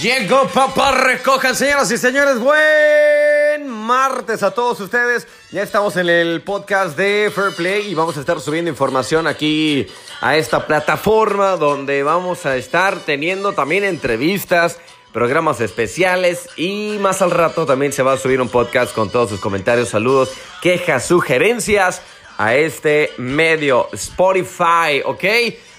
[0.00, 5.28] Llegó papá, recojan señoras y señores, buen martes a todos ustedes.
[5.52, 9.86] Ya estamos en el podcast de Fair Play y vamos a estar subiendo información aquí
[10.22, 14.78] a esta plataforma donde vamos a estar teniendo también entrevistas,
[15.12, 19.28] programas especiales y más al rato también se va a subir un podcast con todos
[19.28, 20.32] sus comentarios, saludos,
[20.62, 22.00] quejas, sugerencias
[22.38, 25.24] a este medio Spotify, ¿ok?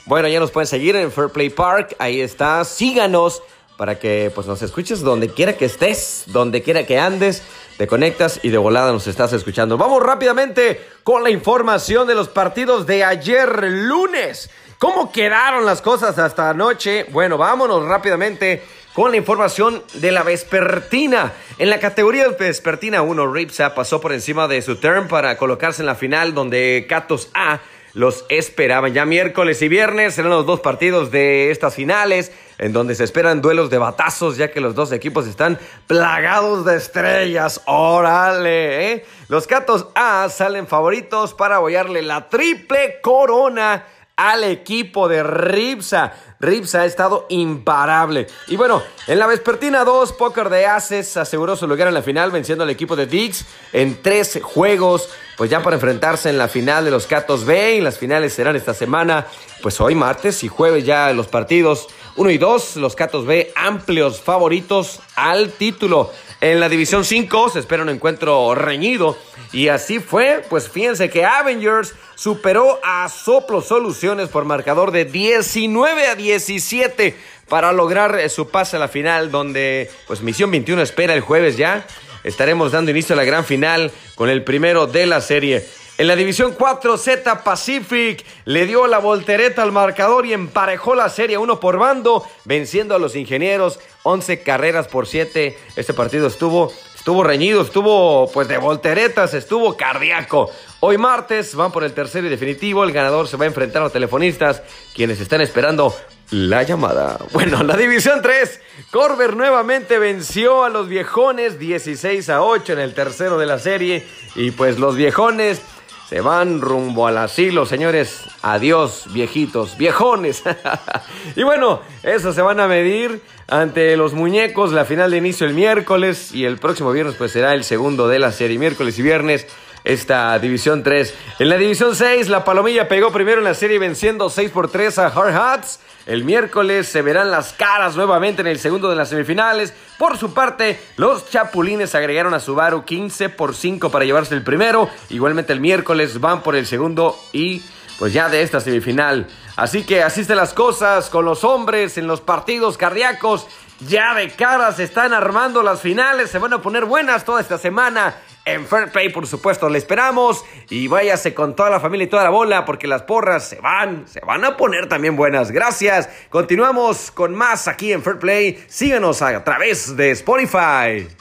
[0.06, 3.42] Bueno, ya nos pueden seguir en Fair Play Park, ahí está, síganos
[3.82, 7.42] para que pues nos escuches donde quiera que estés, donde quiera que andes,
[7.80, 9.76] te conectas y de volada nos estás escuchando.
[9.76, 14.52] Vamos rápidamente con la información de los partidos de ayer lunes.
[14.78, 17.08] ¿Cómo quedaron las cosas hasta anoche?
[17.10, 18.62] Bueno, vámonos rápidamente
[18.94, 21.34] con la información de la vespertina.
[21.58, 25.88] En la categoría vespertina 1, Ripsa pasó por encima de su turn para colocarse en
[25.88, 27.62] la final donde Catos A
[27.94, 28.94] los esperaban.
[28.94, 33.42] Ya miércoles y viernes serán los dos partidos de estas finales, en donde se esperan
[33.42, 37.62] duelos de batazos, ya que los dos equipos están plagados de estrellas.
[37.66, 38.92] ¡Órale!
[38.92, 39.06] ¿eh?
[39.28, 46.14] Los Catos A salen favoritos para apoyarle la triple corona al equipo de Ripsa.
[46.40, 48.28] Ripsa ha estado imparable.
[48.48, 52.32] Y bueno, en la vespertina 2, Poker de Aces aseguró su lugar en la final
[52.32, 55.10] venciendo al equipo de Dix en tres juegos.
[55.38, 58.56] Pues ya para enfrentarse en la final de los Catos B y las finales serán
[58.56, 59.28] esta semana.
[59.62, 64.22] Pues hoy martes y jueves ya los partidos 1 y 2, los Catos B amplios
[64.22, 66.12] favoritos al título.
[66.42, 69.16] En la División 5 se espera un encuentro reñido.
[69.54, 76.08] Y así fue, pues fíjense que Avengers superó a Soplo Soluciones por marcador de 19
[76.08, 77.16] a 17
[77.48, 81.58] para lograr eh, su pase a la final, donde pues Misión 21 espera el jueves
[81.58, 81.86] ya.
[82.24, 85.64] Estaremos dando inicio a la gran final con el primero de la serie.
[86.02, 91.10] En la división 4, Z Pacific le dio la voltereta al marcador y emparejó la
[91.10, 95.56] serie uno por bando, venciendo a los ingenieros 11 carreras por 7.
[95.76, 100.50] Este partido estuvo, estuvo reñido, estuvo pues de volteretas, estuvo cardíaco.
[100.80, 102.84] Hoy martes van por el tercero y definitivo.
[102.84, 104.64] El ganador se va a enfrentar a los telefonistas,
[104.96, 105.96] quienes están esperando
[106.32, 107.20] la llamada.
[107.32, 108.60] Bueno, la división 3.
[108.90, 114.04] Corber nuevamente venció a los viejones 16 a 8 en el tercero de la serie.
[114.34, 115.62] Y pues los viejones
[116.12, 118.26] se van rumbo al asilo, señores.
[118.42, 120.44] Adiós, viejitos, viejones.
[121.38, 124.74] y bueno, eso se van a medir ante los muñecos.
[124.74, 128.20] La final de inicio el miércoles y el próximo viernes pues será el segundo de
[128.20, 128.60] la serie.
[128.60, 129.48] Miércoles y viernes
[129.84, 131.14] esta división 3.
[131.40, 135.00] En la división 6, la Palomilla pegó primero en la serie venciendo 6 por 3
[135.00, 135.80] a Hard Hats.
[136.06, 139.74] El miércoles se verán las caras nuevamente en el segundo de las semifinales.
[139.98, 144.90] Por su parte, los Chapulines agregaron a Subaru 15 por 5 para llevarse el primero.
[145.10, 147.62] Igualmente el miércoles van por el segundo y
[148.00, 149.28] pues ya de esta semifinal.
[149.56, 153.46] Así que asisten las cosas con los hombres en los partidos cardíacos.
[153.88, 157.60] Ya de cara se están armando las finales, se van a poner buenas toda esta
[157.60, 158.16] semana.
[158.46, 160.44] En Fair Play, por supuesto, le esperamos.
[160.70, 164.08] Y váyase con toda la familia y toda la bola, porque las porras se van,
[164.08, 165.52] se van a poner también buenas.
[165.52, 166.10] Gracias.
[166.30, 168.64] Continuamos con más aquí en Fair Play.
[168.68, 171.21] Síganos a través de Spotify.